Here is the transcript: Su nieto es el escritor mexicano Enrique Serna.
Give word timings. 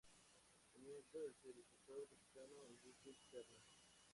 Su 0.71 0.79
nieto 0.79 1.19
es 1.29 1.45
el 1.45 1.59
escritor 1.59 2.09
mexicano 2.09 2.65
Enrique 2.67 3.13
Serna. 3.29 3.61